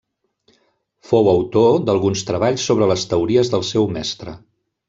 Fou 1.09 1.29
autor 1.33 1.77
d'alguns 1.89 2.25
treballs 2.31 2.67
sobre 2.71 2.91
les 2.93 3.07
teories 3.13 3.55
del 3.57 3.67
seu 3.73 3.91
mestre. 3.99 4.39